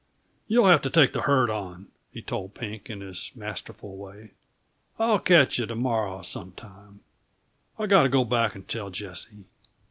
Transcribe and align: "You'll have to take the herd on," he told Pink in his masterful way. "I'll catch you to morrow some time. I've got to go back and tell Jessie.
"You'll 0.47 0.65
have 0.65 0.81
to 0.81 0.89
take 0.89 1.13
the 1.13 1.21
herd 1.21 1.51
on," 1.51 1.89
he 2.11 2.23
told 2.23 2.55
Pink 2.55 2.89
in 2.89 3.01
his 3.01 3.31
masterful 3.35 3.97
way. 3.97 4.31
"I'll 4.97 5.19
catch 5.19 5.59
you 5.59 5.67
to 5.67 5.75
morrow 5.75 6.23
some 6.23 6.53
time. 6.53 7.01
I've 7.77 7.89
got 7.89 8.01
to 8.01 8.09
go 8.09 8.25
back 8.25 8.55
and 8.55 8.67
tell 8.67 8.89
Jessie. 8.89 9.43